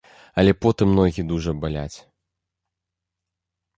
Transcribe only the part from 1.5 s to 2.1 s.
баляць.